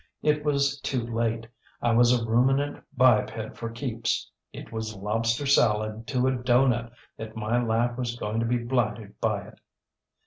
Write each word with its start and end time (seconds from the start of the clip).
It 0.23 0.43
was 0.43 0.79
too 0.79 1.05
late. 1.05 1.45
I 1.79 1.91
was 1.91 2.11
a 2.11 2.25
ruminant 2.25 2.83
biped 2.97 3.55
for 3.55 3.69
keeps. 3.69 4.27
It 4.51 4.71
was 4.71 4.95
lobster 4.95 5.45
salad 5.45 6.07
to 6.07 6.25
a 6.25 6.31
doughnut 6.31 6.91
that 7.17 7.35
my 7.35 7.61
life 7.63 7.99
was 7.99 8.15
going 8.15 8.39
to 8.39 8.47
be 8.47 8.57
blighted 8.57 9.19
by 9.21 9.43
it. 9.49 9.59